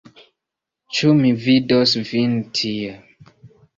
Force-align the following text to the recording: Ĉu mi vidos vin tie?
Ĉu 0.99 1.11
mi 1.19 1.33
vidos 1.47 1.95
vin 2.13 2.35
tie? 2.61 2.97